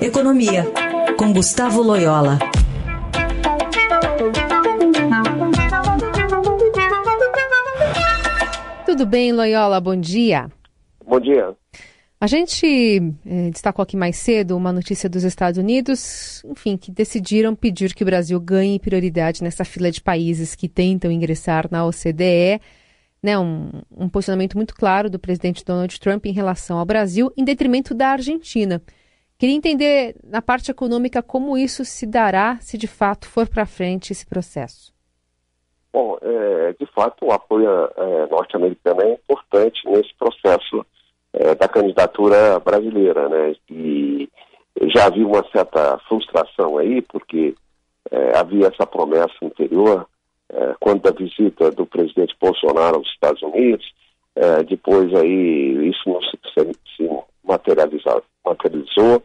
[0.00, 0.64] Economia,
[1.18, 2.38] com Gustavo Loyola.
[8.86, 9.78] Tudo bem, Loyola?
[9.78, 10.50] Bom dia.
[11.06, 11.54] Bom dia.
[12.18, 12.66] A gente
[13.26, 18.02] eh, destacou aqui mais cedo uma notícia dos Estados Unidos, enfim, que decidiram pedir que
[18.02, 22.58] o Brasil ganhe prioridade nessa fila de países que tentam ingressar na OCDE.
[23.22, 27.44] Né, um, um posicionamento muito claro do presidente Donald Trump em relação ao Brasil, em
[27.44, 28.80] detrimento da Argentina.
[29.40, 34.12] Queria entender, na parte econômica, como isso se dará se de fato for para frente
[34.12, 34.92] esse processo.
[35.90, 40.84] Bom, é, de fato, o apoio é, norte-americano é importante nesse processo
[41.32, 43.56] é, da candidatura brasileira, né?
[43.70, 44.28] E
[44.94, 47.54] já havia uma certa frustração aí, porque
[48.10, 50.06] é, havia essa promessa anterior,
[50.50, 53.90] é, quando da visita do presidente Bolsonaro aos Estados Unidos,
[54.36, 56.60] é, depois aí isso não se, se
[57.50, 59.22] materializou,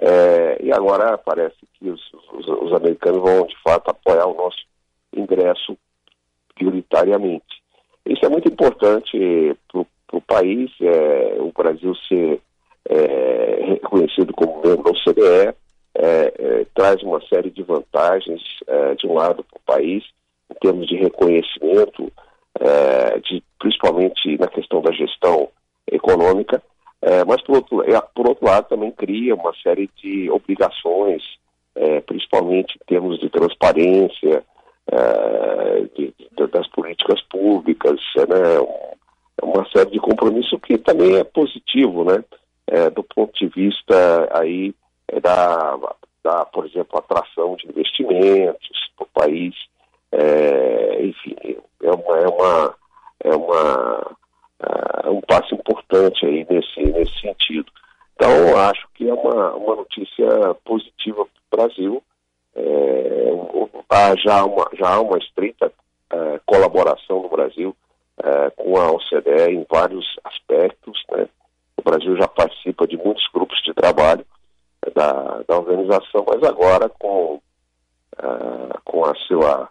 [0.00, 2.00] é, e agora parece que os,
[2.32, 4.58] os, os americanos vão de fato apoiar o nosso
[5.14, 5.76] ingresso
[6.54, 7.62] prioritariamente.
[8.04, 9.80] Isso é muito importante para
[10.12, 12.40] o país, é, o Brasil ser
[12.88, 15.54] é, reconhecido como membro da OCDE,
[15.94, 20.04] é, é, traz uma série de vantagens, é, de um lado, para o país,
[20.50, 22.12] em termos de reconhecimento,
[23.28, 25.48] de, principalmente na questão da gestão
[25.90, 26.62] econômica,
[27.26, 27.82] mas, por outro,
[28.14, 31.22] por outro lado, também cria uma série de obrigações,
[32.06, 34.44] principalmente em termos de transparência,
[35.94, 38.58] de, de, das políticas públicas, né,
[39.42, 42.24] uma série de compromissos que também é positivo, né,
[42.66, 44.74] é, do ponto de vista aí
[45.08, 45.78] é, da,
[46.24, 49.54] da, por exemplo, atração de investimentos para o país,
[50.12, 51.36] é, enfim,
[51.82, 52.74] é uma, é uma,
[53.24, 54.15] é uma
[55.04, 57.70] é um passo importante aí nesse, nesse sentido.
[58.14, 60.26] Então, acho que é uma, uma notícia
[60.64, 62.02] positiva para o Brasil,
[62.54, 63.16] é,
[63.90, 65.72] há já uma, já há uma estreita
[66.10, 67.76] é, colaboração no Brasil
[68.22, 71.02] é, com a OCDE em vários aspectos.
[71.10, 71.28] Né?
[71.76, 74.24] O Brasil já participa de muitos grupos de trabalho
[74.82, 77.40] é, da, da organização, mas agora com,
[78.18, 79.68] é, com a sua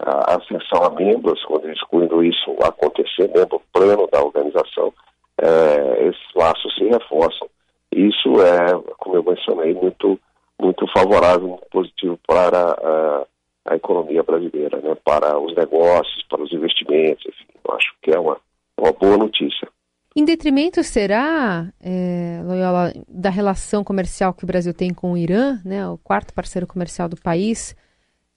[0.00, 4.92] a ascensão a membros, quando excluindo isso acontecer, membro pleno da organização,
[5.40, 7.48] é, esses laços se reforçam.
[7.92, 10.18] Isso é, como eu mencionei, muito
[10.60, 13.26] muito favorável, muito positivo para a,
[13.66, 14.96] a economia brasileira, né?
[15.04, 18.36] para os negócios, para os investimentos, enfim, eu acho que é uma,
[18.78, 19.68] uma boa notícia.
[20.16, 25.58] Em detrimento, será, é, Loyola, da relação comercial que o Brasil tem com o Irã,
[25.64, 27.74] né, o quarto parceiro comercial do país,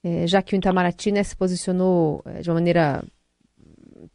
[0.08, 3.02] é, já que o Itamaraty né, se posicionou é, de uma maneira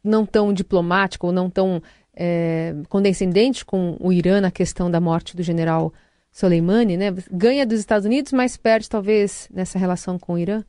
[0.02, 1.82] não tão diplomática ou não tão
[2.16, 5.92] é, condescendente com o Irã na questão da morte do general
[6.32, 7.14] Soleimani, né?
[7.30, 10.64] Ganha dos Estados Unidos, mas perde talvez nessa relação com o Irã?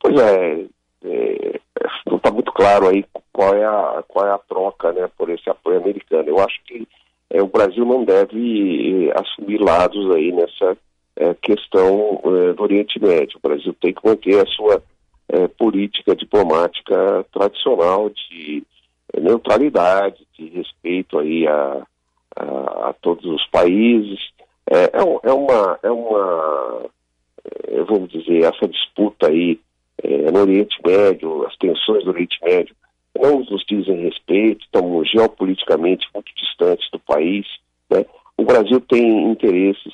[0.00, 0.66] Pois é,
[1.04, 1.60] é
[2.06, 5.48] não está muito claro aí qual é, a, qual é a troca né, por esse
[5.50, 6.28] apoio americano.
[6.28, 6.86] Eu acho que
[7.30, 10.76] é, o Brasil não deve é, assumir lados aí nessa
[11.16, 13.38] é, questão é, do Oriente Médio.
[13.42, 14.82] O Brasil tem que manter a sua
[15.28, 18.62] é, política diplomática tradicional de
[19.20, 21.86] neutralidade, de respeito aí a,
[22.36, 24.18] a, a todos os países,
[24.70, 26.90] é, é, é uma, é uma
[27.68, 29.60] é, vamos dizer, essa disputa aí
[30.02, 32.74] é, no Oriente Médio, as tensões do Oriente Médio,
[33.20, 37.46] não nos dizem respeito, estamos geopoliticamente muito distantes do país.
[37.90, 38.04] Né?
[38.36, 39.92] O Brasil tem interesses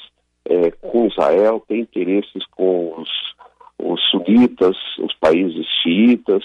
[0.51, 3.09] é, com Israel, tem interesses com os,
[3.79, 6.43] os sunitas, os países xiitas,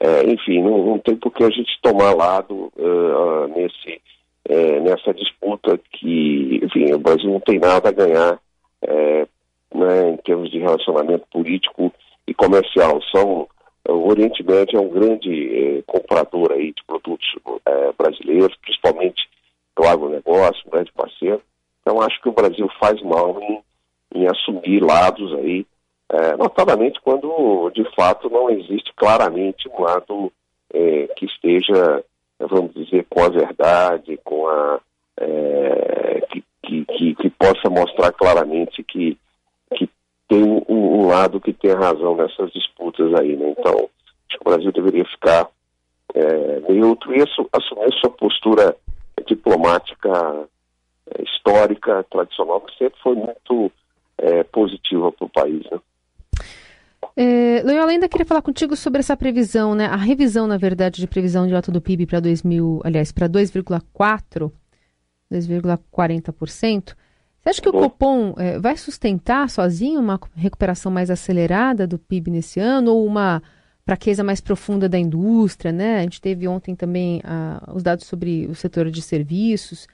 [0.00, 4.02] é, enfim, não, não, tem por que a gente tomar lado uh, nesse
[4.46, 8.38] é, nessa disputa que, enfim, o Brasil não tem nada a ganhar
[8.82, 9.26] é,
[9.72, 11.90] né, em termos de relacionamento político
[12.26, 13.00] e comercial.
[13.10, 13.48] São,
[13.88, 17.26] o Oriente Médio é um grande comprador aí de produtos
[17.96, 19.22] brasileiros, principalmente
[19.74, 21.40] do agronegócio, um grande parceiro.
[21.84, 23.62] Então acho que o Brasil faz mal em,
[24.14, 25.66] em assumir lados aí,
[26.10, 30.32] é, notadamente quando de fato não existe claramente um lado
[30.72, 32.04] é, que esteja
[32.40, 34.80] vamos dizer, com a verdade, com a
[35.20, 39.16] é, que, que, que, que, possa mostrar claramente que,
[39.76, 39.88] que
[40.28, 43.54] tem um, um, lado que tem razão nessas disputas aí, né?
[43.56, 45.48] Então, acho que o Brasil deveria ficar
[46.14, 48.76] é, neutro e assumir sua postura
[49.26, 50.48] diplomática
[51.44, 53.70] histórica, tradicional, que sempre foi muito
[54.18, 55.78] é, positiva para o país, né?
[57.16, 59.86] É, Loyola, ainda queria falar contigo sobre essa previsão, né?
[59.86, 64.50] A revisão, na verdade, de previsão de alta do PIB para 2000, aliás, para 2,4,
[65.30, 66.96] 2,40%.
[67.40, 72.30] Você acha que o Copom é, vai sustentar sozinho uma recuperação mais acelerada do PIB
[72.30, 73.42] nesse ano ou uma
[73.84, 75.98] fraqueza mais profunda da indústria, né?
[75.98, 79.86] A gente teve ontem também ah, os dados sobre o setor de serviços.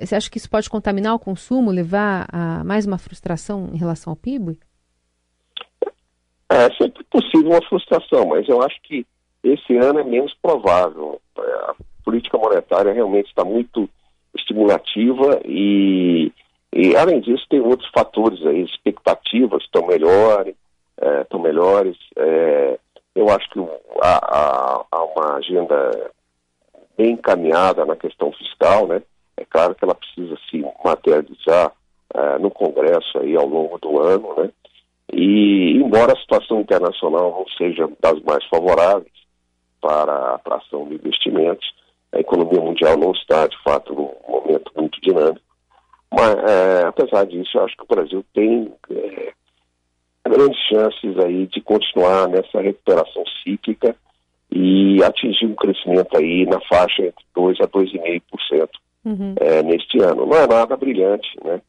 [0.00, 4.12] Você acha que isso pode contaminar o consumo, levar a mais uma frustração em relação
[4.12, 4.58] ao PIB?
[6.48, 9.06] É sempre possível uma frustração, mas eu acho que
[9.42, 11.20] esse ano é menos provável.
[11.36, 13.88] A política monetária realmente está muito
[14.34, 16.32] estimulativa e,
[16.72, 20.54] e além disso, tem outros fatores aí, expectativas estão melhores,
[21.22, 21.96] estão é, melhores.
[22.16, 22.78] É,
[23.14, 23.60] eu acho que
[24.02, 26.10] há, há, há, uma agenda
[26.96, 29.02] bem encaminhada na questão fiscal, né?
[29.36, 31.72] É claro que ela precisa se materializar
[32.14, 34.50] é, no Congresso aí ao longo do ano, né?
[35.12, 39.12] E embora a situação internacional não seja das mais favoráveis
[39.80, 41.66] para a atração de investimentos,
[42.12, 45.44] a economia mundial não está, de fato, num momento muito dinâmico.
[46.10, 49.32] Mas, é, apesar disso, eu acho que o Brasil tem é,
[50.28, 53.96] grandes chances aí de continuar nessa recuperação cíclica
[54.50, 58.68] e atingir um crescimento aí na faixa entre 2% a 2,5%
[59.04, 59.34] uhum.
[59.40, 60.26] é, neste ano.
[60.26, 61.60] Não é nada brilhante, né?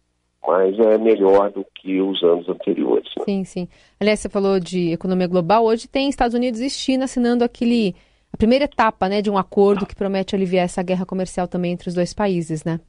[0.48, 3.10] mas é melhor do que os anos anteriores.
[3.18, 3.24] Né?
[3.26, 3.68] Sim, sim.
[4.00, 5.66] Aliás, você falou de economia global.
[5.66, 7.96] Hoje tem Estados Unidos e China assinando aquele
[8.32, 11.88] a primeira etapa, né, de um acordo que promete aliviar essa guerra comercial também entre
[11.88, 12.82] os dois países, né?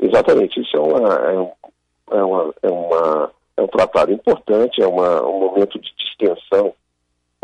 [0.00, 0.58] Exatamente.
[0.58, 5.38] Isso é uma é, é uma, é uma é um tratado importante, é uma, um
[5.38, 6.72] momento de distensão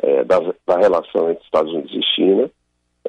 [0.03, 2.51] é, da, da relação entre Estados Unidos e China.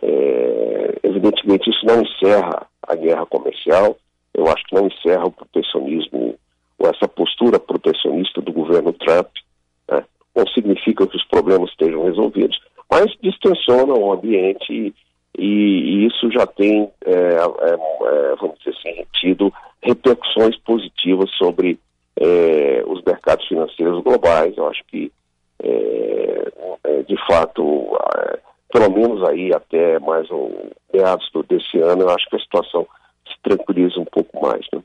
[0.02, 3.98] É, evidentemente, isso não encerra a guerra comercial,
[4.34, 6.36] eu acho que não encerra o protecionismo,
[6.78, 9.28] ou essa postura protecionista do governo Trump.
[9.90, 10.04] Né?
[10.36, 12.58] Não significa que os problemas estejam resolvidos,
[12.90, 14.94] mas distensiona o ambiente
[15.38, 21.80] e, e isso já tem, é, é, é, vamos dizer assim, tido repercussões positivas sobre
[22.20, 24.56] é, os mercados financeiros globais.
[24.58, 25.12] Eu acho que,
[25.62, 26.52] é,
[26.84, 27.98] é, de fato,
[28.72, 32.88] pelo menos aí até mais um meados desse ano, eu acho que a situação
[33.28, 34.66] se tranquiliza um pouco mais.
[34.74, 34.82] Né?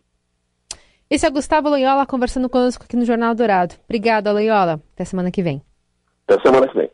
[1.10, 3.74] Esse é Gustavo Loyola conversando conosco aqui no Jornal Dourado.
[3.84, 4.80] Obrigada, Loyola.
[4.94, 5.62] Até semana que vem.
[6.26, 6.90] Até semana que vem.